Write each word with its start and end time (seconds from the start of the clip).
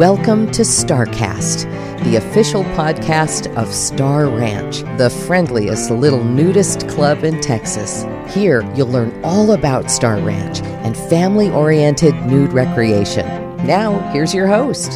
Welcome 0.00 0.50
to 0.52 0.62
StarCast, 0.62 2.04
the 2.04 2.16
official 2.16 2.64
podcast 2.64 3.54
of 3.54 3.70
Star 3.70 4.28
Ranch, 4.30 4.80
the 4.96 5.10
friendliest 5.10 5.90
little 5.90 6.24
nudist 6.24 6.88
club 6.88 7.22
in 7.22 7.38
Texas. 7.42 8.06
Here, 8.26 8.62
you'll 8.74 8.88
learn 8.88 9.22
all 9.22 9.52
about 9.52 9.90
Star 9.90 10.18
Ranch 10.18 10.62
and 10.62 10.96
family 10.96 11.50
oriented 11.50 12.14
nude 12.24 12.54
recreation. 12.54 13.26
Now, 13.66 13.98
here's 14.10 14.32
your 14.32 14.46
host. 14.46 14.90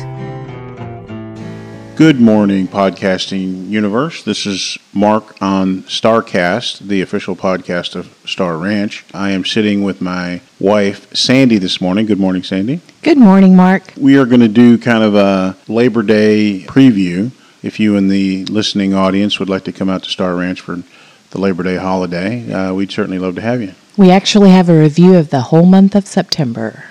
Good 1.97 2.21
morning, 2.21 2.67
podcasting 2.67 3.69
universe. 3.69 4.25
This 4.25 4.47
is 4.47 4.77
Mark 4.93 5.41
on 5.41 5.85
StarCast, 5.85 6.81
the 6.81 7.03
official 7.03 7.37
podcast 7.37 7.95
of 7.95 8.13
Star 8.27 8.59
Ranch. 8.59 9.05
I 9.14 9.31
am 9.31 9.45
sitting 9.45 9.85
with 9.85 10.01
my 10.01 10.41
wife, 10.59 11.15
Sandi, 11.15 11.57
this 11.59 11.81
morning. 11.81 12.07
Good 12.07 12.18
morning, 12.18 12.43
Sandi. 12.43 12.81
Good 13.03 13.18
morning, 13.18 13.54
Mark. 13.54 13.93
We 13.96 14.18
are 14.18 14.27
going 14.27 14.41
to 14.41 14.49
do 14.49 14.77
kind 14.77 15.04
of 15.04 15.15
a 15.15 15.57
Labor 15.68 16.03
Day 16.03 16.65
preview. 16.67 17.31
If 17.63 17.79
you 17.79 17.96
and 17.96 18.11
the 18.11 18.45
listening 18.46 18.93
audience 18.93 19.39
would 19.39 19.49
like 19.49 19.63
to 19.65 19.73
come 19.73 19.89
out 19.89 20.03
to 20.03 20.11
Star 20.11 20.35
Ranch 20.35 20.61
for 20.61 20.82
the 21.31 21.40
Labor 21.40 21.63
Day 21.63 21.76
holiday, 21.76 22.53
uh, 22.53 22.75
we'd 22.75 22.90
certainly 22.90 23.21
love 23.21 23.37
to 23.37 23.40
have 23.40 23.63
you. 23.63 23.73
We 23.96 24.11
actually 24.11 24.51
have 24.51 24.68
a 24.68 24.76
review 24.76 25.15
of 25.15 25.31
the 25.31 25.43
whole 25.43 25.65
month 25.65 25.95
of 25.95 26.09
September. 26.09 26.85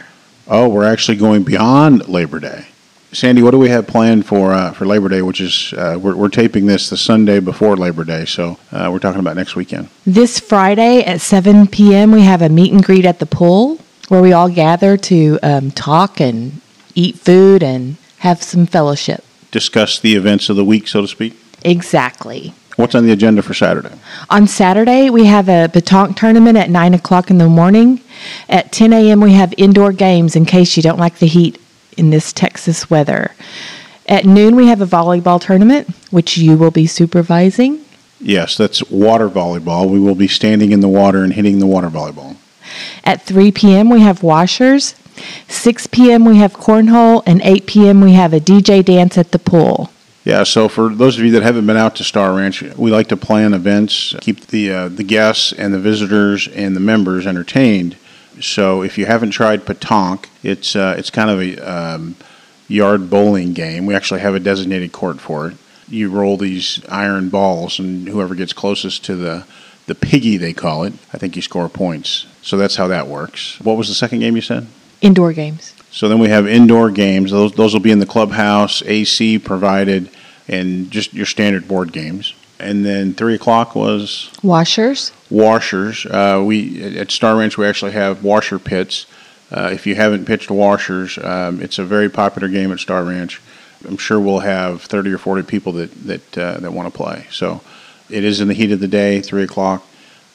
Oh, 0.47 0.69
we're 0.69 0.85
actually 0.85 1.17
going 1.17 1.43
beyond 1.43 2.07
Labor 2.07 2.39
Day. 2.39 2.67
Sandi, 3.13 3.43
what 3.43 3.51
do 3.51 3.59
we 3.59 3.69
have 3.69 3.85
planned 3.85 4.25
for 4.25 4.53
uh, 4.53 4.71
for 4.71 4.85
Labor 4.87 5.07
Day? 5.07 5.21
Which 5.21 5.39
is 5.39 5.71
uh, 5.77 5.99
we're, 6.01 6.15
we're 6.15 6.29
taping 6.29 6.65
this 6.65 6.89
the 6.89 6.97
Sunday 6.97 7.39
before 7.39 7.77
Labor 7.77 8.03
Day, 8.03 8.25
so 8.25 8.57
uh, 8.71 8.89
we're 8.91 8.99
talking 8.99 9.19
about 9.19 9.35
next 9.35 9.55
weekend. 9.55 9.89
This 10.03 10.39
Friday 10.39 11.03
at 11.03 11.21
7 11.21 11.67
p.m., 11.67 12.11
we 12.11 12.21
have 12.21 12.41
a 12.41 12.49
meet 12.49 12.73
and 12.73 12.83
greet 12.83 13.05
at 13.05 13.19
the 13.19 13.27
pool 13.27 13.77
where 14.07 14.21
we 14.21 14.33
all 14.33 14.49
gather 14.49 14.97
to 14.97 15.37
um, 15.43 15.69
talk 15.69 16.19
and 16.19 16.59
eat 16.95 17.15
food 17.15 17.61
and 17.61 17.97
have 18.19 18.41
some 18.41 18.65
fellowship. 18.65 19.23
Discuss 19.51 19.99
the 19.99 20.15
events 20.15 20.49
of 20.49 20.55
the 20.55 20.65
week, 20.65 20.87
so 20.87 21.01
to 21.01 21.07
speak. 21.07 21.37
Exactly. 21.63 22.55
What's 22.77 22.95
on 22.95 23.05
the 23.05 23.11
agenda 23.11 23.43
for 23.43 23.53
Saturday? 23.53 23.95
On 24.31 24.47
Saturday, 24.47 25.11
we 25.11 25.25
have 25.25 25.47
a 25.47 25.69
petanque 25.71 26.15
tournament 26.15 26.57
at 26.57 26.71
9 26.71 26.95
o'clock 26.95 27.29
in 27.29 27.37
the 27.37 27.47
morning. 27.47 28.01
At 28.49 28.71
10 28.71 28.91
a.m., 28.91 29.21
we 29.21 29.33
have 29.33 29.53
indoor 29.57 29.91
games 29.91 30.35
in 30.35 30.45
case 30.45 30.75
you 30.75 30.81
don't 30.81 30.97
like 30.97 31.19
the 31.19 31.27
heat 31.27 31.59
in 31.97 32.09
this 32.09 32.33
Texas 32.33 32.89
weather. 32.89 33.31
At 34.07 34.25
noon, 34.25 34.55
we 34.55 34.67
have 34.67 34.81
a 34.81 34.85
volleyball 34.85 35.39
tournament, 35.39 35.89
which 36.11 36.37
you 36.37 36.57
will 36.57 36.71
be 36.71 36.87
supervising. 36.87 37.83
Yes, 38.19 38.57
that's 38.57 38.89
water 38.89 39.29
volleyball. 39.29 39.89
We 39.89 39.99
will 39.99 40.15
be 40.15 40.27
standing 40.27 40.71
in 40.71 40.79
the 40.79 40.87
water 40.87 41.23
and 41.23 41.33
hitting 41.33 41.59
the 41.59 41.67
water 41.67 41.89
volleyball. 41.89 42.37
At 43.03 43.21
3 43.21 43.51
p.m., 43.51 43.89
we 43.89 44.01
have 44.01 44.23
washers. 44.23 44.95
6 45.47 45.87
p.m., 45.87 46.25
we 46.25 46.37
have 46.37 46.53
cornhole. 46.53 47.23
And 47.25 47.41
8 47.41 47.67
p.m., 47.67 48.01
we 48.01 48.13
have 48.13 48.33
a 48.33 48.39
DJ 48.39 48.83
dance 48.83 49.17
at 49.17 49.31
the 49.31 49.39
pool. 49.39 49.91
Yeah, 50.25 50.43
so 50.43 50.69
for 50.69 50.95
those 50.95 51.17
of 51.17 51.25
you 51.25 51.31
that 51.31 51.43
haven't 51.43 51.67
been 51.67 51.75
out 51.75 51.97
to 51.97 52.03
Star 52.05 52.33
Ranch, 52.33 52.61
we 52.61 52.91
like 52.91 53.09
to 53.09 53.17
plan 53.17 53.53
events, 53.53 54.15
keep 54.21 54.47
the 54.47 54.71
uh, 54.71 54.87
the 54.87 55.03
guests 55.03 55.51
and 55.51 55.73
the 55.73 55.79
visitors 55.79 56.47
and 56.47 56.77
the 56.77 56.79
members 56.79 57.27
entertained. 57.27 57.97
So 58.41 58.81
if 58.81 58.97
you 58.97 59.05
haven't 59.05 59.31
tried 59.31 59.65
petanque, 59.65 60.27
it's 60.43 60.75
uh, 60.75 60.95
it's 60.97 61.09
kind 61.09 61.29
of 61.29 61.41
a 61.41 61.57
um, 61.59 62.15
yard 62.67 63.09
bowling 63.09 63.53
game. 63.53 63.85
We 63.85 63.95
actually 63.95 64.21
have 64.21 64.35
a 64.35 64.39
designated 64.39 64.91
court 64.91 65.19
for 65.19 65.47
it. 65.47 65.57
You 65.87 66.09
roll 66.09 66.37
these 66.37 66.83
iron 66.89 67.29
balls, 67.29 67.79
and 67.79 68.07
whoever 68.07 68.35
gets 68.35 68.53
closest 68.53 69.03
to 69.05 69.15
the 69.15 69.45
the 69.85 69.95
piggy 69.95 70.37
they 70.37 70.53
call 70.53 70.83
it, 70.85 70.93
I 71.13 71.17
think 71.17 71.35
you 71.35 71.41
score 71.41 71.67
points. 71.67 72.25
So 72.41 72.57
that's 72.57 72.77
how 72.77 72.87
that 72.87 73.07
works. 73.07 73.59
What 73.59 73.77
was 73.77 73.89
the 73.89 73.93
second 73.93 74.19
game 74.19 74.35
you 74.35 74.41
said? 74.41 74.67
Indoor 75.01 75.33
games. 75.33 75.73
So 75.91 76.07
then 76.07 76.19
we 76.19 76.29
have 76.29 76.47
indoor 76.47 76.89
games. 76.89 77.31
Those 77.31 77.53
those 77.53 77.73
will 77.73 77.81
be 77.81 77.91
in 77.91 77.99
the 77.99 78.05
clubhouse, 78.05 78.81
AC 78.83 79.39
provided, 79.39 80.09
and 80.47 80.89
just 80.89 81.13
your 81.13 81.25
standard 81.25 81.67
board 81.67 81.91
games 81.91 82.33
and 82.63 82.85
then 82.85 83.13
three 83.13 83.35
o'clock 83.35 83.75
was 83.75 84.31
washers. 84.41 85.11
Washers. 85.29 86.05
Uh, 86.05 86.43
we 86.45 86.97
at 86.97 87.11
Star 87.11 87.37
Ranch 87.37 87.57
we 87.57 87.65
actually 87.65 87.91
have 87.91 88.23
washer 88.23 88.59
pits. 88.59 89.05
Uh, 89.51 89.69
if 89.71 89.85
you 89.85 89.95
haven't 89.95 90.25
pitched 90.25 90.49
washers, 90.49 91.17
um, 91.19 91.61
it's 91.61 91.77
a 91.77 91.83
very 91.83 92.09
popular 92.09 92.47
game 92.47 92.71
at 92.71 92.79
Star 92.79 93.03
Ranch. 93.03 93.39
I'm 93.87 93.97
sure 93.97 94.19
we'll 94.19 94.39
have 94.39 94.81
30 94.81 95.11
or 95.11 95.17
40 95.17 95.43
people 95.43 95.73
that 95.73 95.91
that 96.05 96.37
uh, 96.37 96.59
that 96.59 96.71
want 96.71 96.91
to 96.91 96.97
play. 96.97 97.27
So 97.31 97.61
it 98.09 98.23
is 98.23 98.39
in 98.39 98.47
the 98.47 98.53
heat 98.53 98.71
of 98.71 98.79
the 98.79 98.87
day, 98.87 99.21
three 99.21 99.43
o'clock, 99.43 99.85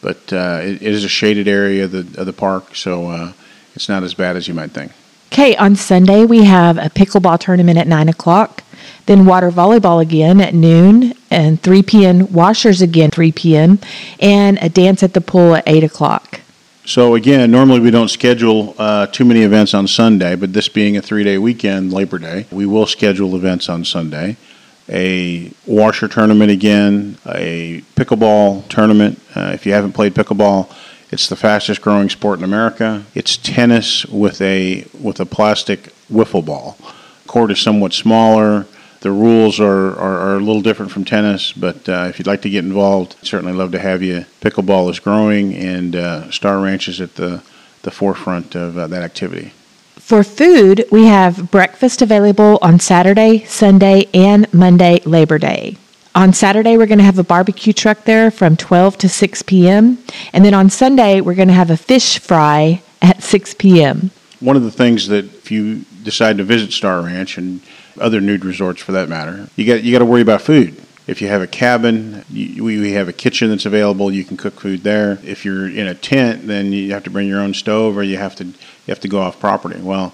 but 0.01 0.33
uh, 0.33 0.61
it, 0.63 0.83
it 0.83 0.95
is 0.95 1.05
a 1.05 1.09
shaded 1.09 1.49
area 1.49 1.85
of 1.85 1.93
the 1.93 2.21
of 2.21 2.27
the 2.27 2.33
park, 2.33 2.75
so 2.77 3.09
uh, 3.09 3.33
it's 3.75 3.89
not 3.89 4.03
as 4.03 4.15
bad 4.15 4.37
as 4.37 4.49
you 4.49 4.55
might 4.55 4.71
think. 4.71 4.93
Okay, 5.33 5.57
on 5.57 5.77
Sunday 5.77 6.25
we 6.25 6.45
have 6.45 6.79
a 6.79 6.89
pickleball 6.91 7.39
tournament 7.39 7.79
at 7.79 7.87
nine 7.87 8.09
o'clock 8.09 8.63
then 9.09 9.25
water 9.25 9.51
volleyball 9.51 10.01
again 10.01 10.41
at 10.41 10.55
noon, 10.55 11.15
and 11.31 11.61
3 11.61 11.83
p.m. 11.83 12.33
washers 12.33 12.81
again 12.81 13.11
3 13.11 13.33
p.m., 13.33 13.79
and 14.21 14.59
a 14.63 14.69
dance 14.69 15.03
at 15.03 15.15
the 15.15 15.21
pool 15.21 15.57
at 15.57 15.65
8 15.67 15.83
o'clock. 15.83 16.41
So 16.85 17.15
again, 17.15 17.51
normally 17.51 17.81
we 17.81 17.91
don't 17.91 18.09
schedule 18.09 18.75
uh, 18.79 19.07
too 19.09 19.25
many 19.25 19.43
events 19.43 19.75
on 19.75 19.89
Sunday, 19.89 20.37
but 20.37 20.53
this 20.53 20.69
being 20.69 20.97
a 20.97 21.03
three-day 21.03 21.39
weekend, 21.39 21.93
Labor 21.93 22.19
Day, 22.19 22.47
we 22.51 22.67
will 22.67 22.87
schedule 22.87 23.35
events 23.35 23.69
on 23.69 23.85
Sunday. 23.85 24.37
A 24.89 25.53
washer 25.67 26.09
tournament 26.09 26.51
again, 26.51 27.19
a 27.27 27.83
pickleball 27.95 28.69
tournament. 28.69 29.21
Uh, 29.35 29.51
if 29.53 29.67
you 29.67 29.73
haven't 29.73 29.93
played 29.93 30.15
pickleball, 30.15 30.75
it's 31.11 31.29
the 31.29 31.37
fastest 31.37 31.81
growing 31.81 32.11
sport 32.11 32.39
in 32.39 32.45
America. 32.45 33.05
It's 33.15 33.37
tennis 33.39 34.05
with 34.07 34.41
a 34.41 34.87
with 34.99 35.21
a 35.21 35.27
plastic 35.27 35.93
wiffle 36.11 36.45
ball. 36.45 36.77
Court 37.27 37.51
is 37.51 37.61
somewhat 37.61 37.93
smaller. 37.93 38.67
The 39.01 39.13
rules 39.13 39.61
are, 39.61 39.97
are, 39.97 40.19
are, 40.19 40.37
a 40.37 40.41
little 40.41 40.61
different 40.61 40.91
from 40.91 41.05
tennis, 41.05 41.53
but 41.53 41.89
uh, 41.89 42.07
if 42.09 42.19
you'd 42.19 42.27
like 42.27 42.43
to 42.43 42.51
get 42.51 42.65
involved, 42.65 43.15
certainly 43.23 43.53
love 43.53 43.71
to 43.73 43.79
have 43.79 44.03
you. 44.03 44.25
Pickleball 44.41 44.91
is 44.91 44.99
growing, 44.99 45.55
and 45.55 45.95
uh, 45.95 46.31
Star 46.33 46.59
Ranch 46.59 46.89
is 46.89 47.01
at 47.01 47.15
the, 47.15 47.43
the 47.83 47.93
forefront 47.93 48.57
of 48.57 48.77
uh, 48.77 48.89
that 48.89 49.03
activity. 49.03 49.53
For 49.95 50.25
food, 50.25 50.85
we 50.91 51.05
have 51.05 51.51
breakfast 51.51 52.03
available 52.03 52.59
on 52.61 52.81
Saturday, 52.81 53.45
Sunday, 53.45 54.09
and 54.13 54.53
Monday, 54.53 55.01
Labor 55.05 55.39
Day. 55.39 55.77
On 56.15 56.33
Saturday, 56.33 56.77
we're 56.77 56.87
going 56.87 56.99
to 56.99 57.05
have 57.05 57.19
a 57.19 57.25
barbecue 57.25 57.73
truck 57.73 58.03
there 58.05 58.33
from 58.33 58.57
12 58.57 58.99
to 58.99 59.09
6 59.09 59.43
p.m. 59.43 59.99
And 60.33 60.45
then 60.45 60.55
on 60.55 60.71
Sunday, 60.71 61.21
we're 61.21 61.35
going 61.35 61.49
to 61.49 61.55
have 61.55 61.71
a 61.71 61.77
fish 61.77 62.19
fry 62.19 62.83
at 63.01 63.23
6 63.23 63.55
p.m. 63.55 64.11
One 64.41 64.57
of 64.57 64.65
the 64.65 64.73
things 64.73 65.07
that 65.09 65.27
if 65.27 65.53
you 65.53 65.85
decide 66.03 66.39
to 66.39 66.45
visit 66.45 66.73
Star 66.73 67.03
Ranch 67.03 67.39
and 67.39 67.61
other 68.01 68.21
nude 68.21 68.45
resorts 68.45 68.81
for 68.83 68.93
that 68.93 69.09
matter. 69.09 69.49
You 69.57 69.67
got 69.67 69.83
you 69.83 69.93
got 69.93 70.01
to 70.01 70.05
worry 70.05 70.23
about 70.23 70.43
food. 70.43 70.81
If 71.07 71.23
you 71.23 71.29
have 71.29 71.41
a 71.41 71.47
cabin, 71.47 72.25
you, 72.29 72.63
we 72.65 72.93
have 72.93 73.09
a 73.09 73.15
kitchen 73.15 73.49
that's 73.49 73.65
available. 73.65 74.13
You 74.13 74.25
can 74.25 74.37
cook 74.37 74.61
food 74.61 74.83
there. 74.83 75.19
If 75.25 75.45
you're 75.45 75.67
in 75.67 75.87
a 75.87 75.95
tent, 75.95 76.47
then 76.47 76.71
you 76.73 76.93
have 76.93 77.05
to 77.05 77.11
bring 77.11 77.27
your 77.27 77.41
own 77.41 77.55
stove, 77.55 77.97
or 77.97 78.03
you 78.03 78.19
have 78.19 78.37
to 78.37 78.45
you 78.45 78.55
have 78.89 79.01
to 79.01 79.09
go 79.09 79.21
off 79.21 79.41
property. 79.41 79.81
Well, 79.81 80.13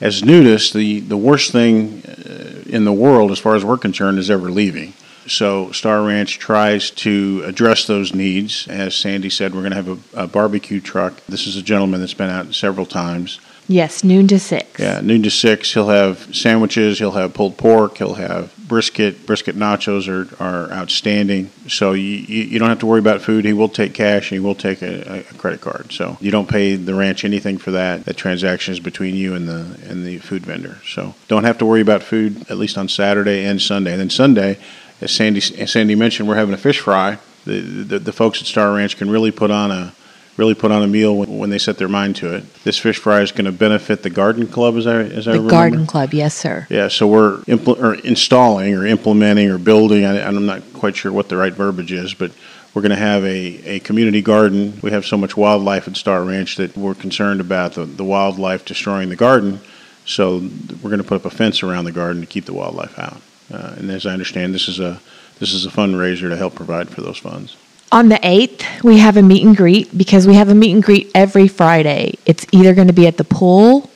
as 0.00 0.22
nudists, 0.22 0.72
the 0.72 1.00
the 1.00 1.16
worst 1.16 1.52
thing 1.52 2.02
uh, 2.04 2.62
in 2.66 2.84
the 2.84 2.92
world, 2.92 3.30
as 3.30 3.38
far 3.38 3.54
as 3.54 3.64
we're 3.64 3.78
concerned, 3.78 4.18
is 4.18 4.30
ever 4.30 4.50
leaving. 4.50 4.94
So 5.28 5.70
Star 5.70 6.02
Ranch 6.02 6.40
tries 6.40 6.90
to 6.90 7.42
address 7.46 7.86
those 7.86 8.12
needs. 8.12 8.66
As 8.66 8.96
Sandi 8.96 9.30
said, 9.30 9.54
we're 9.54 9.60
going 9.60 9.70
to 9.70 9.76
have 9.76 10.14
a, 10.14 10.24
a 10.24 10.26
barbecue 10.26 10.80
truck. 10.80 11.24
This 11.26 11.46
is 11.46 11.56
a 11.56 11.62
gentleman 11.62 12.00
that's 12.00 12.14
been 12.14 12.30
out 12.30 12.52
several 12.54 12.86
times. 12.86 13.38
Yes, 13.68 14.02
noon 14.02 14.26
to 14.28 14.38
six. 14.38 14.80
Yeah, 14.80 15.00
noon 15.00 15.22
to 15.22 15.30
six. 15.30 15.72
He'll 15.72 15.88
have 15.88 16.34
sandwiches. 16.34 16.98
He'll 16.98 17.12
have 17.12 17.32
pulled 17.32 17.56
pork. 17.56 17.98
He'll 17.98 18.14
have 18.14 18.52
brisket. 18.66 19.24
Brisket 19.24 19.54
nachos 19.54 20.08
are, 20.08 20.42
are 20.42 20.70
outstanding. 20.72 21.50
So 21.68 21.92
you, 21.92 22.02
you, 22.02 22.58
don't 22.58 22.68
have 22.68 22.80
to 22.80 22.86
worry 22.86 22.98
about 22.98 23.22
food. 23.22 23.44
He 23.44 23.52
will 23.52 23.68
take 23.68 23.94
cash 23.94 24.30
and 24.30 24.40
he 24.40 24.44
will 24.44 24.54
take 24.54 24.82
a, 24.82 25.20
a, 25.20 25.22
credit 25.34 25.60
card. 25.60 25.92
So 25.92 26.16
you 26.20 26.30
don't 26.30 26.48
pay 26.48 26.74
the 26.74 26.94
ranch 26.94 27.24
anything 27.24 27.58
for 27.58 27.70
that. 27.70 28.04
That 28.04 28.16
transaction 28.16 28.72
is 28.72 28.80
between 28.80 29.14
you 29.14 29.34
and 29.34 29.48
the 29.48 29.78
and 29.88 30.04
the 30.04 30.18
food 30.18 30.44
vendor. 30.44 30.78
So 30.84 31.14
don't 31.28 31.44
have 31.44 31.58
to 31.58 31.66
worry 31.66 31.80
about 31.80 32.02
food 32.02 32.50
at 32.50 32.58
least 32.58 32.76
on 32.76 32.88
Saturday 32.88 33.44
and 33.44 33.62
Sunday. 33.62 33.92
And 33.92 34.00
then 34.00 34.10
Sunday, 34.10 34.58
as 35.00 35.12
Sandi 35.12 35.40
as 35.58 35.70
Sandi 35.70 35.94
mentioned, 35.94 36.28
we're 36.28 36.36
having 36.36 36.54
a 36.54 36.58
fish 36.58 36.80
fry. 36.80 37.18
The, 37.44 37.60
the, 37.60 37.98
the 37.98 38.12
folks 38.12 38.40
at 38.40 38.46
Star 38.46 38.72
Ranch 38.72 38.96
can 38.96 39.10
really 39.10 39.32
put 39.32 39.50
on 39.50 39.70
a 39.70 39.94
really 40.36 40.54
put 40.54 40.72
on 40.72 40.82
a 40.82 40.86
meal 40.86 41.16
when, 41.16 41.38
when 41.38 41.50
they 41.50 41.58
set 41.58 41.78
their 41.78 41.88
mind 41.88 42.16
to 42.16 42.34
it. 42.34 42.54
This 42.64 42.78
fish 42.78 42.98
fry 42.98 43.20
is 43.20 43.32
going 43.32 43.44
to 43.44 43.52
benefit 43.52 44.02
the 44.02 44.10
garden 44.10 44.46
club, 44.46 44.76
as 44.76 44.86
I 44.86 45.02
as 45.02 45.28
I 45.28 45.32
the 45.32 45.38
remember. 45.38 45.50
garden 45.50 45.86
club, 45.86 46.14
yes, 46.14 46.34
sir. 46.34 46.66
Yeah, 46.70 46.88
so 46.88 47.06
we're 47.06 47.38
impl- 47.42 47.82
or 47.82 47.94
installing 47.94 48.74
or 48.74 48.86
implementing 48.86 49.50
or 49.50 49.58
building. 49.58 50.04
I, 50.04 50.26
I'm 50.26 50.46
not 50.46 50.62
quite 50.72 50.96
sure 50.96 51.12
what 51.12 51.28
the 51.28 51.36
right 51.36 51.52
verbiage 51.52 51.92
is, 51.92 52.14
but 52.14 52.32
we're 52.74 52.82
going 52.82 52.90
to 52.90 52.96
have 52.96 53.22
a, 53.24 53.76
a 53.76 53.80
community 53.80 54.22
garden. 54.22 54.78
We 54.82 54.90
have 54.92 55.04
so 55.04 55.18
much 55.18 55.36
wildlife 55.36 55.86
at 55.88 55.96
Star 55.96 56.24
Ranch 56.24 56.56
that 56.56 56.76
we're 56.76 56.94
concerned 56.94 57.40
about 57.40 57.74
the, 57.74 57.84
the 57.84 58.04
wildlife 58.04 58.64
destroying 58.64 59.10
the 59.10 59.16
garden. 59.16 59.60
So 60.06 60.38
we're 60.38 60.90
going 60.90 61.02
to 61.02 61.06
put 61.06 61.16
up 61.16 61.26
a 61.26 61.30
fence 61.30 61.62
around 61.62 61.84
the 61.84 61.92
garden 61.92 62.22
to 62.22 62.26
keep 62.26 62.46
the 62.46 62.54
wildlife 62.54 62.98
out. 62.98 63.20
Uh, 63.52 63.74
and 63.76 63.90
as 63.90 64.06
I 64.06 64.12
understand, 64.12 64.54
this 64.54 64.68
is 64.68 64.80
a 64.80 65.00
this 65.38 65.52
is 65.52 65.66
a 65.66 65.70
fundraiser 65.70 66.28
to 66.28 66.36
help 66.36 66.54
provide 66.54 66.88
for 66.88 67.00
those 67.02 67.18
funds. 67.18 67.56
On 67.92 68.08
the 68.08 68.16
8th, 68.16 68.82
we 68.82 68.98
have 68.98 69.18
a 69.18 69.22
meet 69.22 69.44
and 69.44 69.54
greet 69.54 69.96
because 69.96 70.26
we 70.26 70.34
have 70.34 70.48
a 70.48 70.54
meet 70.54 70.72
and 70.72 70.82
greet 70.82 71.10
every 71.14 71.46
Friday. 71.46 72.14
It's 72.24 72.46
either 72.50 72.74
going 72.74 72.86
to 72.86 72.94
be 72.94 73.06
at 73.06 73.18
the 73.18 73.24
pool 73.24 73.90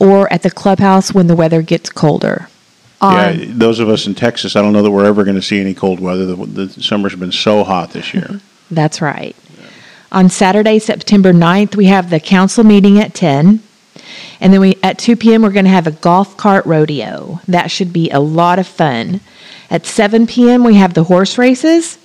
or 0.00 0.32
at 0.32 0.42
the 0.42 0.50
clubhouse 0.50 1.12
when 1.12 1.26
the 1.26 1.36
weather 1.36 1.60
gets 1.60 1.90
colder. 1.90 2.48
On, 3.02 3.38
yeah, 3.38 3.44
those 3.50 3.80
of 3.80 3.90
us 3.90 4.06
in 4.06 4.14
Texas, 4.14 4.56
I 4.56 4.62
don't 4.62 4.72
know 4.72 4.82
that 4.82 4.90
we're 4.90 5.04
ever 5.04 5.24
going 5.24 5.36
to 5.36 5.42
see 5.42 5.60
any 5.60 5.74
cold 5.74 6.00
weather. 6.00 6.24
The, 6.24 6.36
the 6.46 6.82
summer's 6.82 7.14
been 7.16 7.32
so 7.32 7.64
hot 7.64 7.90
this 7.90 8.14
year. 8.14 8.24
Mm-hmm. 8.24 8.74
That's 8.74 9.02
right. 9.02 9.36
On 10.10 10.30
Saturday, 10.30 10.78
September 10.78 11.34
9th, 11.34 11.76
we 11.76 11.86
have 11.86 12.08
the 12.08 12.20
council 12.20 12.64
meeting 12.64 12.98
at 12.98 13.14
10. 13.14 13.60
And 14.40 14.52
then 14.52 14.60
we 14.60 14.78
at 14.82 14.98
2 14.98 15.16
p.m. 15.16 15.42
we're 15.42 15.50
going 15.50 15.66
to 15.66 15.70
have 15.70 15.86
a 15.86 15.92
golf 15.92 16.36
cart 16.38 16.64
rodeo. 16.64 17.40
That 17.46 17.70
should 17.70 17.92
be 17.92 18.10
a 18.10 18.20
lot 18.20 18.58
of 18.58 18.66
fun. 18.66 19.20
At 19.70 19.84
7 19.84 20.26
p.m. 20.26 20.64
we 20.64 20.76
have 20.76 20.94
the 20.94 21.04
horse 21.04 21.36
races, 21.36 21.98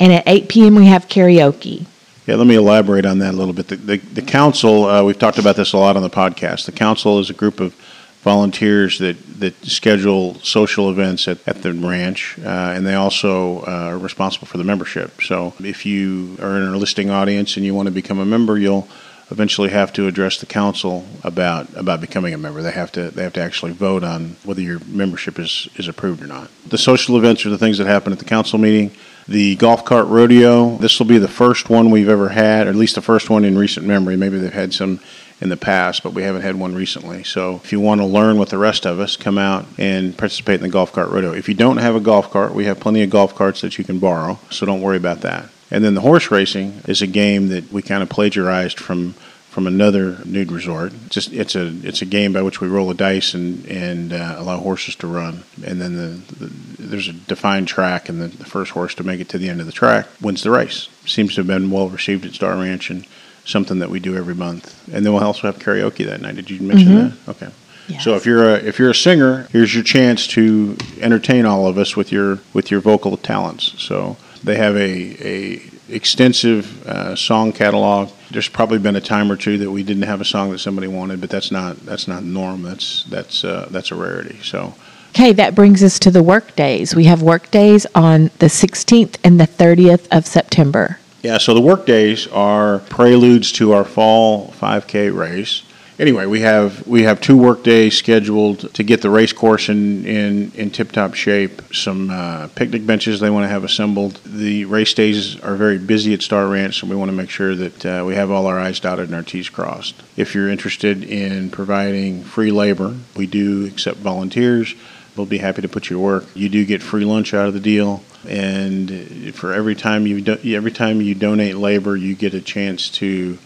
and 0.00 0.12
at 0.12 0.24
8 0.26 0.48
p.m. 0.48 0.74
we 0.74 0.86
have 0.86 1.08
karaoke. 1.08 1.86
Yeah, 2.26 2.36
let 2.36 2.46
me 2.46 2.54
elaborate 2.54 3.04
on 3.04 3.18
that 3.18 3.34
a 3.34 3.36
little 3.36 3.52
bit. 3.52 3.68
The, 3.68 3.76
the, 3.76 3.96
the 3.98 4.22
council, 4.22 4.86
uh, 4.86 5.04
we've 5.04 5.18
talked 5.18 5.38
about 5.38 5.56
this 5.56 5.74
a 5.74 5.78
lot 5.78 5.96
on 5.96 6.02
the 6.02 6.10
podcast. 6.10 6.64
The 6.64 6.72
council 6.72 7.18
is 7.18 7.28
a 7.28 7.34
group 7.34 7.60
of 7.60 7.74
volunteers 8.22 8.98
that, 8.98 9.16
that 9.38 9.54
schedule 9.66 10.34
social 10.36 10.90
events 10.90 11.28
at, 11.28 11.46
at 11.46 11.60
the 11.60 11.74
ranch, 11.74 12.38
uh, 12.38 12.72
and 12.74 12.86
they 12.86 12.94
also 12.94 13.60
uh, 13.60 13.90
are 13.90 13.98
responsible 13.98 14.46
for 14.46 14.56
the 14.56 14.64
membership. 14.64 15.20
So 15.22 15.52
if 15.60 15.84
you 15.84 16.38
are 16.40 16.56
in 16.56 16.66
our 16.66 16.76
listing 16.76 17.10
audience 17.10 17.58
and 17.58 17.66
you 17.66 17.74
want 17.74 17.86
to 17.86 17.92
become 17.92 18.18
a 18.18 18.24
member, 18.24 18.56
you'll 18.56 18.88
eventually 19.30 19.70
have 19.70 19.92
to 19.94 20.06
address 20.06 20.38
the 20.38 20.46
council 20.46 21.04
about 21.22 21.72
about 21.74 22.00
becoming 22.00 22.34
a 22.34 22.38
member. 22.38 22.62
They 22.62 22.72
have 22.72 22.92
to 22.92 23.10
they 23.10 23.22
have 23.22 23.32
to 23.34 23.42
actually 23.42 23.72
vote 23.72 24.04
on 24.04 24.36
whether 24.44 24.60
your 24.60 24.80
membership 24.86 25.38
is 25.38 25.68
is 25.76 25.88
approved 25.88 26.22
or 26.22 26.26
not. 26.26 26.50
The 26.66 26.78
social 26.78 27.16
events 27.16 27.44
are 27.46 27.50
the 27.50 27.58
things 27.58 27.78
that 27.78 27.86
happen 27.86 28.12
at 28.12 28.18
the 28.18 28.24
council 28.24 28.58
meeting. 28.58 28.92
The 29.26 29.56
golf 29.56 29.84
cart 29.84 30.06
rodeo. 30.08 30.76
This 30.76 30.98
will 30.98 31.06
be 31.06 31.16
the 31.16 31.28
first 31.28 31.70
one 31.70 31.90
we've 31.90 32.10
ever 32.10 32.28
had, 32.30 32.66
or 32.66 32.70
at 32.70 32.76
least 32.76 32.94
the 32.94 33.02
first 33.02 33.30
one 33.30 33.44
in 33.44 33.56
recent 33.56 33.86
memory. 33.86 34.16
Maybe 34.16 34.38
they've 34.38 34.52
had 34.52 34.74
some 34.74 35.00
in 35.40 35.48
the 35.48 35.56
past, 35.56 36.02
but 36.02 36.12
we 36.12 36.22
haven't 36.22 36.42
had 36.42 36.56
one 36.56 36.74
recently. 36.74 37.24
So 37.24 37.56
if 37.56 37.72
you 37.72 37.80
want 37.80 38.00
to 38.00 38.06
learn 38.06 38.38
with 38.38 38.50
the 38.50 38.58
rest 38.58 38.86
of 38.86 39.00
us, 39.00 39.16
come 39.16 39.38
out 39.38 39.66
and 39.78 40.16
participate 40.16 40.56
in 40.56 40.62
the 40.62 40.68
golf 40.68 40.92
cart 40.92 41.10
rodeo. 41.10 41.32
If 41.32 41.48
you 41.48 41.54
don't 41.54 41.78
have 41.78 41.96
a 41.96 42.00
golf 42.00 42.30
cart, 42.30 42.54
we 42.54 42.66
have 42.66 42.80
plenty 42.80 43.02
of 43.02 43.10
golf 43.10 43.34
carts 43.34 43.60
that 43.62 43.76
you 43.78 43.84
can 43.84 43.98
borrow, 43.98 44.38
so 44.50 44.64
don't 44.66 44.80
worry 44.80 44.96
about 44.96 45.22
that. 45.22 45.48
And 45.74 45.84
then 45.84 45.94
the 45.94 46.02
horse 46.02 46.30
racing 46.30 46.82
is 46.86 47.02
a 47.02 47.06
game 47.08 47.48
that 47.48 47.72
we 47.72 47.82
kind 47.82 48.00
of 48.00 48.08
plagiarized 48.08 48.78
from 48.78 49.14
from 49.50 49.66
another 49.66 50.18
nude 50.24 50.52
resort. 50.52 50.92
Just 51.08 51.32
it's 51.32 51.56
a 51.56 51.66
it's 51.82 52.00
a 52.00 52.04
game 52.04 52.32
by 52.32 52.42
which 52.42 52.60
we 52.60 52.68
roll 52.68 52.92
a 52.92 52.94
dice 52.94 53.34
and 53.34 53.66
and 53.66 54.12
uh, 54.12 54.36
allow 54.38 54.58
horses 54.58 54.94
to 54.96 55.08
run, 55.08 55.42
and 55.66 55.80
then 55.80 55.96
the, 55.96 56.34
the 56.34 56.46
there's 56.78 57.08
a 57.08 57.12
defined 57.12 57.66
track, 57.66 58.08
and 58.08 58.22
the, 58.22 58.28
the, 58.28 58.44
first 58.44 58.70
horse 58.70 58.94
to 58.94 59.02
make 59.02 59.18
it 59.18 59.28
to 59.30 59.36
the 59.36 59.48
end 59.48 59.58
of 59.58 59.66
the 59.66 59.72
track 59.72 60.06
wins 60.20 60.44
the 60.44 60.50
race. 60.52 60.88
Seems 61.06 61.34
to 61.34 61.40
have 61.40 61.48
been 61.48 61.72
well 61.72 61.88
received 61.88 62.24
at 62.24 62.34
Star 62.34 62.54
Ranch 62.54 62.88
and 62.88 63.04
something 63.44 63.80
that 63.80 63.90
we 63.90 63.98
do 63.98 64.16
every 64.16 64.36
month. 64.36 64.80
And 64.92 65.04
then 65.04 65.12
we'll 65.12 65.24
also 65.24 65.48
have 65.48 65.58
karaoke 65.58 66.06
that 66.06 66.20
night. 66.20 66.36
Did 66.36 66.50
you 66.50 66.60
mention 66.60 66.88
mm-hmm. 66.88 67.24
that? 67.26 67.30
Okay. 67.30 67.52
Yes. 67.88 68.04
So 68.04 68.14
if 68.14 68.26
you're 68.26 68.48
a 68.48 68.54
if 68.54 68.78
you're 68.78 68.90
a 68.90 68.94
singer, 68.94 69.48
here's 69.50 69.74
your 69.74 69.82
chance 69.82 70.28
to 70.28 70.76
entertain 71.00 71.46
all 71.46 71.66
of 71.66 71.78
us 71.78 71.96
with 71.96 72.12
your 72.12 72.38
with 72.52 72.70
your 72.70 72.80
vocal 72.80 73.16
talents. 73.16 73.74
So 73.82 74.16
they 74.44 74.56
have 74.56 74.76
a 74.76 75.26
a 75.26 75.62
extensive 75.88 76.86
uh, 76.86 77.16
song 77.16 77.52
catalog. 77.52 78.10
There's 78.30 78.48
probably 78.48 78.78
been 78.78 78.96
a 78.96 79.00
time 79.00 79.30
or 79.30 79.36
two 79.36 79.58
that 79.58 79.70
we 79.70 79.82
didn't 79.82 80.04
have 80.04 80.20
a 80.20 80.24
song 80.24 80.50
that 80.50 80.58
somebody 80.58 80.88
wanted, 80.88 81.20
but 81.20 81.30
that's 81.30 81.50
not 81.50 81.76
that's 81.80 82.06
not 82.06 82.22
norm. 82.22 82.62
That's 82.62 83.04
that's 83.04 83.44
uh, 83.44 83.68
that's 83.70 83.90
a 83.90 83.94
rarity. 83.94 84.38
So. 84.42 84.74
Okay, 85.10 85.32
that 85.32 85.54
brings 85.54 85.84
us 85.84 86.00
to 86.00 86.10
the 86.10 86.24
work 86.24 86.56
days. 86.56 86.96
We 86.96 87.04
have 87.04 87.22
work 87.22 87.48
days 87.52 87.86
on 87.94 88.32
the 88.40 88.46
16th 88.46 89.16
and 89.22 89.38
the 89.38 89.46
30th 89.46 90.08
of 90.10 90.26
September. 90.26 90.98
Yeah, 91.22 91.38
so 91.38 91.54
the 91.54 91.60
work 91.60 91.86
days 91.86 92.26
are 92.26 92.80
preludes 92.80 93.52
to 93.52 93.70
our 93.74 93.84
fall 93.84 94.48
5K 94.58 95.16
race 95.16 95.62
anyway, 95.98 96.26
we 96.26 96.40
have 96.40 96.86
we 96.86 97.02
have 97.02 97.20
two 97.20 97.36
work 97.36 97.62
days 97.62 97.96
scheduled 97.96 98.72
to 98.74 98.82
get 98.82 99.02
the 99.02 99.10
race 99.10 99.32
course 99.32 99.68
in 99.68 100.04
in, 100.06 100.52
in 100.52 100.70
tip 100.70 100.92
top 100.92 101.14
shape. 101.14 101.62
Some 101.72 102.10
uh, 102.10 102.48
picnic 102.48 102.86
benches 102.86 103.20
they 103.20 103.30
want 103.30 103.44
to 103.44 103.48
have 103.48 103.64
assembled. 103.64 104.20
The 104.24 104.64
race 104.64 104.94
days 104.94 105.40
are 105.40 105.56
very 105.56 105.78
busy 105.78 106.14
at 106.14 106.22
Star 106.22 106.46
Ranch, 106.46 106.80
so 106.80 106.86
we 106.86 106.96
want 106.96 107.10
to 107.10 107.16
make 107.16 107.30
sure 107.30 107.54
that 107.54 107.86
uh, 107.86 108.04
we 108.06 108.14
have 108.14 108.30
all 108.30 108.46
our 108.46 108.58
I's 108.58 108.80
dotted 108.80 109.06
and 109.06 109.14
our 109.14 109.22
T's 109.22 109.48
crossed. 109.48 109.94
If 110.16 110.34
you're 110.34 110.48
interested 110.48 111.04
in 111.04 111.50
providing 111.50 112.22
free 112.24 112.50
labor, 112.50 112.96
we 113.16 113.26
do 113.26 113.66
accept 113.66 113.98
volunteers. 113.98 114.74
We'll 115.16 115.26
be 115.26 115.38
happy 115.38 115.62
to 115.62 115.68
put 115.68 115.90
you 115.90 115.96
to 115.96 116.02
work. 116.02 116.24
You 116.34 116.48
do 116.48 116.64
get 116.64 116.82
free 116.82 117.04
lunch 117.04 117.34
out 117.34 117.46
of 117.46 117.54
the 117.54 117.60
deal, 117.60 118.02
and 118.28 119.32
for 119.34 119.52
every 119.52 119.76
time 119.76 120.08
you 120.08 120.20
do, 120.20 120.56
every 120.56 120.72
time 120.72 121.00
you 121.00 121.14
donate 121.14 121.56
labor, 121.56 121.96
you 121.96 122.16
get 122.16 122.34
a 122.34 122.40
chance 122.40 122.90
to 122.90 123.38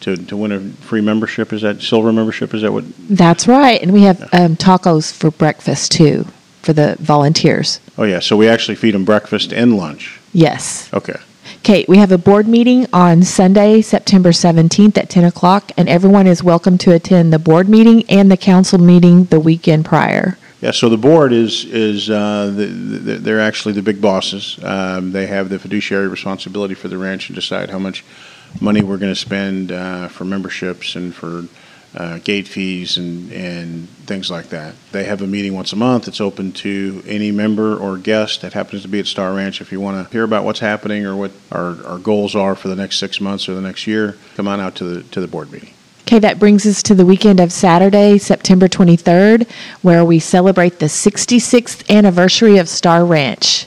to, 0.00 0.16
to 0.16 0.36
win 0.36 0.52
a 0.52 0.60
free 0.82 1.00
membership. 1.00 1.52
Is 1.52 1.62
that 1.62 1.82
silver 1.82 2.12
membership? 2.12 2.54
Is 2.54 2.62
that 2.62 2.72
what? 2.72 2.84
That's 3.08 3.46
right. 3.46 3.80
And 3.80 3.92
we 3.92 4.02
have 4.02 4.22
um, 4.32 4.56
tacos 4.56 5.12
for 5.12 5.30
breakfast 5.30 5.92
too 5.92 6.26
for 6.62 6.72
the 6.72 6.96
volunteers. 7.00 7.80
Oh, 7.96 8.04
yeah. 8.04 8.20
So 8.20 8.36
we 8.36 8.48
actually 8.48 8.74
feed 8.74 8.94
them 8.94 9.04
breakfast 9.04 9.52
and 9.52 9.76
lunch. 9.76 10.20
Yes. 10.32 10.92
Okay. 10.92 11.16
Kate, 11.62 11.88
we 11.88 11.98
have 11.98 12.12
a 12.12 12.18
board 12.18 12.48
meeting 12.48 12.86
on 12.92 13.22
Sunday, 13.22 13.82
September 13.82 14.30
17th 14.30 14.96
at 14.96 15.10
10 15.10 15.24
o'clock, 15.24 15.72
and 15.76 15.88
everyone 15.88 16.26
is 16.26 16.42
welcome 16.42 16.78
to 16.78 16.92
attend 16.92 17.32
the 17.32 17.38
board 17.38 17.68
meeting 17.68 18.02
and 18.08 18.30
the 18.30 18.36
council 18.36 18.78
meeting 18.78 19.24
the 19.24 19.40
weekend 19.40 19.84
prior. 19.84 20.38
Yeah, 20.60 20.72
so 20.72 20.90
the 20.90 20.98
board 20.98 21.32
is 21.32 21.64
is 21.64 22.10
uh, 22.10 22.52
the, 22.54 22.66
the, 22.66 23.14
they're 23.14 23.40
actually 23.40 23.72
the 23.72 23.82
big 23.82 24.00
bosses. 24.00 24.58
Um, 24.62 25.12
they 25.12 25.26
have 25.26 25.48
the 25.48 25.58
fiduciary 25.58 26.08
responsibility 26.08 26.74
for 26.74 26.88
the 26.88 26.98
ranch 26.98 27.30
and 27.30 27.34
decide 27.34 27.70
how 27.70 27.78
much 27.78 28.04
money 28.60 28.82
we're 28.82 28.98
going 28.98 29.12
to 29.12 29.20
spend 29.20 29.72
uh, 29.72 30.08
for 30.08 30.24
memberships 30.24 30.96
and 30.96 31.14
for 31.14 31.44
uh, 31.94 32.18
gate 32.18 32.46
fees 32.46 32.96
and, 32.96 33.32
and 33.32 33.88
things 34.06 34.30
like 34.30 34.48
that. 34.50 34.74
They 34.92 35.04
have 35.04 35.22
a 35.22 35.26
meeting 35.26 35.54
once 35.54 35.72
a 35.72 35.76
month. 35.76 36.06
It's 36.06 36.20
open 36.20 36.52
to 36.52 37.02
any 37.06 37.32
member 37.32 37.76
or 37.76 37.98
guest 37.98 38.42
that 38.42 38.52
happens 38.52 38.82
to 38.82 38.88
be 38.88 39.00
at 39.00 39.06
Star 39.06 39.34
Ranch. 39.34 39.60
If 39.60 39.72
you 39.72 39.80
want 39.80 40.06
to 40.06 40.12
hear 40.12 40.22
about 40.22 40.44
what's 40.44 40.60
happening 40.60 41.04
or 41.04 41.16
what 41.16 41.32
our, 41.50 41.84
our 41.84 41.98
goals 41.98 42.36
are 42.36 42.54
for 42.54 42.68
the 42.68 42.76
next 42.76 42.98
six 42.98 43.20
months 43.20 43.48
or 43.48 43.54
the 43.54 43.60
next 43.60 43.86
year, 43.86 44.16
come 44.36 44.46
on 44.46 44.60
out 44.60 44.76
to 44.76 44.84
the 44.84 45.02
to 45.04 45.20
the 45.20 45.28
board 45.28 45.50
meeting. 45.50 45.74
Okay, 46.02 46.18
that 46.18 46.40
brings 46.40 46.66
us 46.66 46.82
to 46.84 46.94
the 46.94 47.06
weekend 47.06 47.38
of 47.38 47.52
Saturday, 47.52 48.18
September 48.18 48.66
23rd, 48.66 49.48
where 49.82 50.04
we 50.04 50.18
celebrate 50.18 50.80
the 50.80 50.86
66th 50.86 51.88
anniversary 51.88 52.58
of 52.58 52.68
Star 52.68 53.04
Ranch. 53.04 53.66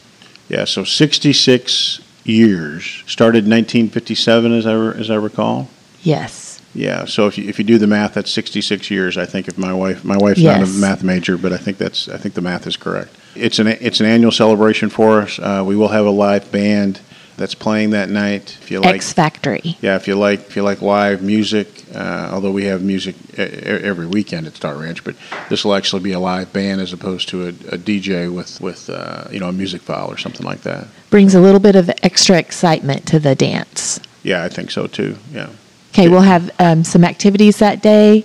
Yeah, 0.50 0.66
so 0.66 0.84
66 0.84 2.02
years. 2.24 3.04
Started 3.08 3.46
in 3.46 3.52
1957, 3.52 4.54
as 4.54 4.66
I, 4.66 4.74
as 4.98 5.10
I 5.10 5.16
recall. 5.16 5.70
Yes. 6.02 6.62
Yeah. 6.76 7.06
So 7.06 7.28
if 7.28 7.38
you, 7.38 7.48
if 7.48 7.60
you 7.60 7.66
do 7.66 7.78
the 7.78 7.88
math, 7.88 8.16
that's 8.16 8.32
66 8.32 8.90
years. 8.90 9.18
I 9.18 9.26
think 9.26 9.48
if 9.48 9.58
my 9.58 9.74
wife 9.74 10.04
my 10.04 10.18
wife's 10.18 10.40
yes. 10.40 10.60
not 10.60 10.68
a 10.68 10.72
math 10.80 11.04
major, 11.04 11.38
but 11.38 11.54
I 11.54 11.58
think 11.58 11.78
that's 11.78 12.10
I 12.10 12.18
think 12.18 12.34
the 12.34 12.42
math 12.42 12.66
is 12.66 12.78
correct. 12.78 13.16
It's 13.36 13.60
an 13.60 13.68
it's 13.68 14.00
an 14.00 14.08
annual 14.08 14.32
celebration 14.32 14.90
for 14.90 15.22
us. 15.22 15.38
Uh, 15.38 15.64
we 15.66 15.76
will 15.76 15.90
have 15.90 16.06
a 16.06 16.12
live 16.12 16.52
band 16.52 17.00
that's 17.44 17.56
playing 17.56 17.90
that 17.90 18.10
night. 18.10 18.58
If 18.62 18.72
you 18.72 18.80
like 18.80 18.96
X 18.96 19.12
Factory. 19.12 19.78
Yeah, 19.82 19.98
if 19.98 20.08
you 20.08 20.16
like 20.16 20.40
if 20.40 20.56
you 20.56 20.64
like 20.64 20.82
live 20.82 21.22
music, 21.22 21.68
uh, 21.94 22.30
although 22.32 22.52
we 22.52 22.64
have 22.64 22.82
music 22.82 23.18
every 23.38 24.08
weekend 24.08 24.48
at 24.48 24.56
Star 24.56 24.78
Ranch, 24.78 25.04
but 25.04 25.18
this 25.50 25.66
will 25.66 25.74
actually 25.76 26.02
be 26.02 26.14
a 26.14 26.20
live 26.20 26.54
band 26.54 26.80
as 26.80 26.94
opposed 26.94 27.28
to 27.30 27.44
a, 27.44 27.50
a 27.50 27.78
DJ 27.78 28.34
with 28.34 28.62
with 28.62 28.90
uh, 28.90 29.26
you 29.30 29.42
know 29.42 29.50
a 29.50 29.52
music 29.52 29.82
file 29.82 30.08
or 30.08 30.18
something 30.18 30.46
like 30.46 30.62
that. 30.62 30.88
Brings 31.10 31.36
a 31.36 31.42
little 31.42 31.60
bit 31.60 31.76
of 31.76 31.92
extra 32.02 32.38
excitement 32.38 33.06
to 33.08 33.20
the 33.20 33.36
dance. 33.36 34.00
Yeah, 34.24 34.46
I 34.46 34.48
think 34.48 34.72
so 34.72 34.88
too. 34.88 35.18
Yeah. 35.34 35.50
Okay, 35.92 36.08
we'll 36.08 36.22
have 36.22 36.50
um, 36.60 36.86
some 36.86 37.04
activities 37.04 37.58
that 37.58 37.82
day. 37.82 38.24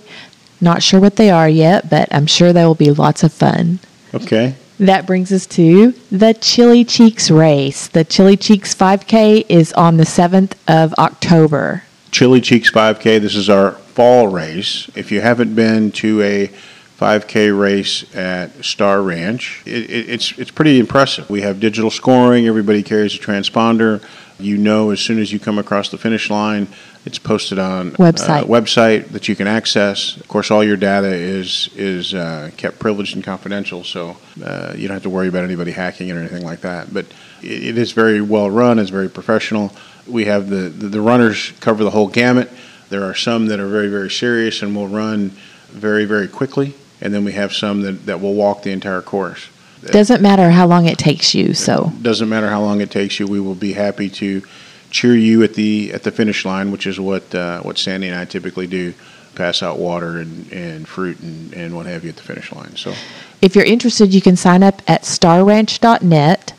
Not 0.61 0.81
sure 0.81 1.01
what 1.01 1.17
they 1.17 1.29
are 1.29 1.49
yet, 1.49 1.89
but 1.89 2.07
I'm 2.11 2.25
sure 2.25 2.53
they 2.53 2.63
will 2.63 2.73
be 2.73 2.91
lots 2.91 3.23
of 3.23 3.33
fun. 3.33 3.79
Okay. 4.13 4.55
That 4.79 5.05
brings 5.05 5.33
us 5.33 5.45
to 5.47 5.91
the 6.09 6.33
Chilly 6.35 6.85
Cheeks 6.85 7.29
race. 7.29 7.89
The 7.89 8.05
Chilly 8.05 8.37
Cheeks 8.37 8.73
5K 8.73 9.45
is 9.49 9.73
on 9.73 9.97
the 9.97 10.05
7th 10.05 10.53
of 10.69 10.93
October. 10.93 11.83
Chili 12.11 12.39
Cheeks 12.39 12.71
5K, 12.71 13.19
this 13.19 13.35
is 13.35 13.49
our 13.49 13.71
fall 13.71 14.29
race. 14.29 14.89
If 14.95 15.11
you 15.11 15.19
haven't 15.19 15.53
been 15.53 15.91
to 15.93 16.21
a 16.21 16.47
5K 16.99 17.57
race 17.57 18.13
at 18.15 18.63
Star 18.63 19.01
Ranch, 19.01 19.63
it, 19.65 19.89
it, 19.89 20.09
it's, 20.09 20.37
it's 20.37 20.51
pretty 20.51 20.79
impressive. 20.79 21.29
We 21.29 21.41
have 21.41 21.59
digital 21.59 21.89
scoring, 21.89 22.47
everybody 22.47 22.83
carries 22.83 23.15
a 23.15 23.19
transponder. 23.19 24.03
You 24.37 24.57
know 24.57 24.91
as 24.91 25.01
soon 25.01 25.19
as 25.19 25.33
you 25.33 25.39
come 25.39 25.59
across 25.59 25.89
the 25.89 25.97
finish 25.97 26.29
line 26.29 26.69
it's 27.05 27.19
posted 27.19 27.59
on 27.59 27.91
website 27.91 28.43
uh, 28.43 28.45
website 28.45 29.07
that 29.09 29.27
you 29.27 29.35
can 29.35 29.47
access. 29.47 30.17
Of 30.17 30.27
course, 30.27 30.51
all 30.51 30.63
your 30.63 30.77
data 30.77 31.11
is 31.11 31.69
is 31.75 32.13
uh, 32.13 32.51
kept 32.57 32.77
privileged 32.79 33.15
and 33.15 33.23
confidential, 33.23 33.83
so 33.83 34.17
uh, 34.43 34.73
you 34.75 34.87
don't 34.87 34.95
have 34.95 35.03
to 35.03 35.09
worry 35.09 35.27
about 35.27 35.43
anybody 35.43 35.71
hacking 35.71 36.09
it 36.09 36.15
or 36.15 36.19
anything 36.19 36.43
like 36.43 36.61
that. 36.61 36.93
But 36.93 37.05
it, 37.41 37.63
it 37.63 37.77
is 37.77 37.93
very 37.93 38.21
well 38.21 38.49
run. 38.49 38.79
It's 38.79 38.89
very 38.89 39.09
professional. 39.09 39.71
We 40.07 40.25
have 40.25 40.49
the, 40.49 40.69
the, 40.69 40.87
the 40.87 41.01
runners 41.01 41.53
cover 41.59 41.83
the 41.83 41.91
whole 41.91 42.07
gamut. 42.07 42.51
There 42.89 43.03
are 43.03 43.15
some 43.15 43.47
that 43.47 43.59
are 43.59 43.69
very 43.69 43.87
very 43.87 44.09
serious 44.09 44.61
and 44.61 44.75
will 44.75 44.87
run 44.87 45.29
very 45.69 46.05
very 46.05 46.27
quickly, 46.27 46.75
and 47.01 47.13
then 47.13 47.23
we 47.23 47.31
have 47.33 47.53
some 47.53 47.81
that, 47.81 48.05
that 48.05 48.21
will 48.21 48.33
walk 48.33 48.63
the 48.63 48.71
entire 48.71 49.01
course. 49.01 49.49
Doesn't 49.81 50.21
matter 50.21 50.49
how 50.51 50.67
long 50.67 50.87
it 50.87 50.97
takes 50.97 51.33
you. 51.33 51.53
So 51.53 51.93
doesn't 52.01 52.27
matter 52.27 52.49
how 52.49 52.61
long 52.61 52.81
it 52.81 52.91
takes 52.91 53.19
you. 53.19 53.27
We 53.27 53.39
will 53.39 53.55
be 53.55 53.73
happy 53.73 54.09
to 54.09 54.43
cheer 54.91 55.15
you 55.15 55.43
at 55.43 55.53
the 55.53 55.93
at 55.93 56.03
the 56.03 56.11
finish 56.11 56.43
line, 56.43 56.71
which 56.71 56.85
is 56.85 56.99
what 56.99 57.33
uh, 57.33 57.61
what 57.61 57.77
Sandi 57.77 58.07
and 58.07 58.15
I 58.17 58.25
typically 58.25 58.67
do, 58.67 58.93
pass 59.35 59.63
out 59.63 59.77
water 59.79 60.17
and, 60.17 60.51
and 60.51 60.87
fruit 60.87 61.19
and, 61.19 61.53
and 61.53 61.75
what 61.75 61.85
have 61.85 62.03
you 62.03 62.09
at 62.09 62.17
the 62.17 62.23
finish 62.23 62.51
line. 62.51 62.75
So 62.75 62.93
If 63.41 63.55
you're 63.55 63.65
interested, 63.65 64.13
you 64.13 64.21
can 64.21 64.35
sign 64.35 64.63
up 64.63 64.81
at 64.87 65.03
starranch.net. 65.03 66.53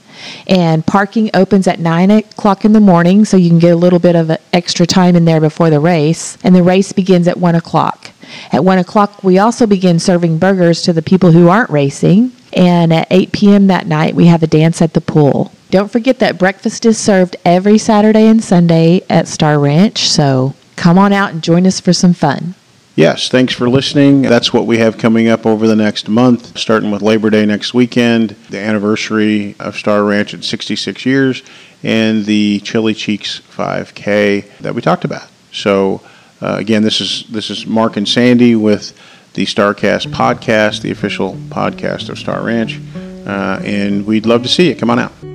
And 0.47 0.87
parking 0.87 1.31
opens 1.35 1.67
at 1.67 1.79
9 1.79 2.11
o'clock 2.11 2.65
in 2.65 2.73
the 2.73 2.81
morning, 2.81 3.25
so 3.25 3.37
you 3.37 3.49
can 3.49 3.59
get 3.59 3.73
a 3.73 3.77
little 3.77 3.99
bit 3.99 4.17
of 4.17 4.31
extra 4.53 4.87
time 4.87 5.17
in 5.17 5.25
there 5.25 5.41
before 5.41 5.71
the 5.71 5.81
race. 5.81 6.37
And 6.43 6.55
the 6.55 6.63
race 6.63 6.93
begins 6.93 7.29
at 7.29 7.37
1 7.39 7.55
o'clock. 7.55 8.11
At 8.53 8.65
1 8.65 8.79
o'clock, 8.79 9.23
we 9.25 9.39
also 9.39 9.67
begin 9.67 9.99
serving 9.99 10.39
burgers 10.39 10.83
to 10.83 10.93
the 10.93 11.03
people 11.03 11.33
who 11.33 11.49
aren't 11.49 11.71
racing. 11.71 12.33
And 12.53 12.93
at 12.93 13.07
8 13.11 13.33
p.m. 13.33 13.67
that 13.69 13.87
night, 13.87 14.15
we 14.15 14.27
have 14.27 14.43
a 14.43 14.49
dance 14.49 14.83
at 14.83 14.95
the 14.95 15.01
pool. 15.01 15.53
Don't 15.71 15.91
forget 15.91 16.19
that 16.19 16.39
breakfast 16.39 16.85
is 16.85 16.99
served 16.99 17.37
every 17.45 17.79
Saturday 17.79 18.27
and 18.27 18.43
Sunday 18.43 19.03
at 19.09 19.29
Star 19.29 19.59
Ranch, 19.59 20.09
so 20.09 20.55
come 20.75 20.99
on 20.99 21.13
out 21.13 21.31
and 21.31 21.45
join 21.45 21.65
us 21.65 21.79
for 21.79 21.93
some 21.93 22.13
fun. 22.13 22.57
Yes, 22.97 23.29
thanks 23.29 23.55
for 23.55 23.69
listening. 23.69 24.23
That's 24.23 24.53
what 24.53 24.67
we 24.67 24.79
have 24.79 24.99
coming 24.99 25.29
up 25.29 25.47
over 25.47 25.67
the 25.67 25.77
next 25.77 26.09
month, 26.09 26.59
starting 26.59 26.91
with 26.91 27.03
Labor 27.03 27.31
Day 27.31 27.47
next 27.47 27.73
weekend, 27.73 28.31
the 28.51 28.59
anniversary 28.59 29.55
of 29.61 29.77
Star 29.77 30.05
Ranch 30.05 30.35
at 30.35 30.43
66 30.43 31.07
years, 31.07 31.43
and 31.83 32.27
the 32.27 32.61
Chilly 32.61 32.95
Cheeks 32.95 33.41
5K 33.41 34.59
that 34.59 34.75
we 34.75 34.83
talked 34.83 35.05
about. 35.05 35.29
So, 35.53 36.03
uh, 36.43 36.57
again, 36.59 36.83
this 36.83 37.01
is 37.01 37.25
this 37.31 37.49
is 37.49 37.65
Mark 37.67 37.97
and 37.97 38.09
Sandi 38.09 38.57
with 38.57 38.93
the 39.35 39.47
Starcast 39.47 40.09
podcast, 40.09 40.83
the 40.83 40.91
official 40.91 41.35
podcast 41.49 42.09
of 42.09 42.19
Star 42.19 42.43
Ranch, 42.43 42.81
uh, 43.25 43.61
and 43.65 44.05
we'd 44.05 44.27
love 44.27 44.43
to 44.43 44.49
see 44.49 44.69
you. 44.69 44.75
Come 44.75 44.91
on 44.91 44.99
out. 44.99 45.30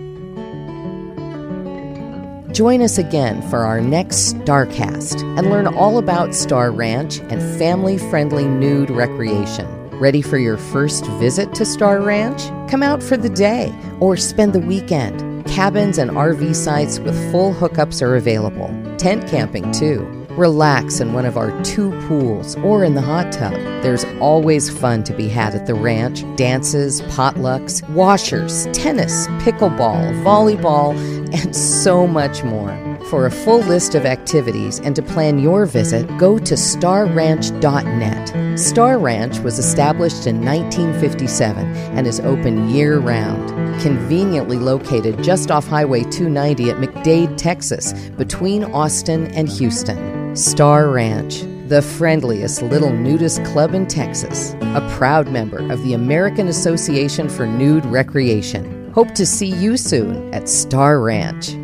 Join 2.55 2.81
us 2.81 2.97
again 2.97 3.41
for 3.49 3.65
our 3.65 3.81
next 3.81 4.37
StarCast 4.37 5.21
and 5.37 5.49
learn 5.49 5.67
all 5.67 5.97
about 5.97 6.33
Star 6.33 6.71
Ranch 6.71 7.19
and 7.19 7.41
family 7.59 7.97
friendly 7.97 8.45
nude 8.45 8.89
recreation. 8.89 9.67
Ready 9.99 10.21
for 10.21 10.37
your 10.37 10.55
first 10.55 11.05
visit 11.19 11.53
to 11.55 11.65
Star 11.65 11.99
Ranch? 11.99 12.47
Come 12.71 12.81
out 12.81 13.03
for 13.03 13.17
the 13.17 13.27
day 13.27 13.77
or 13.99 14.15
spend 14.15 14.53
the 14.53 14.61
weekend. 14.61 15.45
Cabins 15.45 15.97
and 15.97 16.11
RV 16.11 16.55
sites 16.55 16.97
with 16.99 17.29
full 17.29 17.53
hookups 17.53 18.01
are 18.01 18.15
available. 18.15 18.69
Tent 18.97 19.27
camping, 19.27 19.69
too. 19.73 20.24
Relax 20.37 20.99
in 20.99 21.13
one 21.13 21.25
of 21.25 21.37
our 21.37 21.51
two 21.63 21.91
pools 22.07 22.57
or 22.57 22.83
in 22.83 22.93
the 22.93 23.01
hot 23.01 23.31
tub. 23.31 23.53
There's 23.81 24.03
always 24.19 24.69
fun 24.69 25.03
to 25.05 25.13
be 25.13 25.29
had 25.29 25.55
at 25.55 25.65
the 25.65 25.73
ranch 25.73 26.23
dances, 26.35 27.01
potlucks, 27.03 27.87
washers, 27.89 28.67
tennis, 28.73 29.27
pickleball, 29.43 30.13
volleyball, 30.23 30.93
and 31.33 31.55
so 31.55 32.05
much 32.05 32.43
more. 32.43 32.77
For 33.09 33.27
a 33.27 33.31
full 33.31 33.59
list 33.59 33.95
of 33.95 34.05
activities 34.05 34.79
and 34.79 34.93
to 34.95 35.01
plan 35.01 35.39
your 35.39 35.65
visit, 35.65 36.05
go 36.17 36.37
to 36.39 36.55
starranch.net. 36.55 38.59
Star 38.59 38.97
Ranch 38.97 39.39
was 39.39 39.59
established 39.59 40.27
in 40.27 40.43
1957 40.43 41.65
and 41.95 42.07
is 42.07 42.19
open 42.19 42.67
year 42.67 42.99
round. 42.99 43.49
Conveniently 43.81 44.57
located 44.57 45.23
just 45.23 45.49
off 45.51 45.67
Highway 45.67 46.03
290 46.03 46.71
at 46.71 46.77
McDade, 46.77 47.37
Texas, 47.37 47.93
between 48.17 48.65
Austin 48.65 49.27
and 49.27 49.47
Houston. 49.47 50.14
Star 50.35 50.89
Ranch, 50.89 51.43
the 51.69 51.81
friendliest 51.81 52.61
little 52.61 52.91
nudist 52.91 53.41
club 53.45 53.73
in 53.73 53.87
Texas, 53.87 54.53
a 54.59 54.85
proud 54.97 55.29
member 55.29 55.59
of 55.71 55.81
the 55.83 55.93
American 55.93 56.49
Association 56.49 57.29
for 57.29 57.47
Nude 57.47 57.85
Recreation. 57.85 58.91
Hope 58.91 59.13
to 59.13 59.25
see 59.25 59.47
you 59.47 59.77
soon 59.77 60.33
at 60.33 60.49
Star 60.49 60.99
Ranch. 60.99 61.55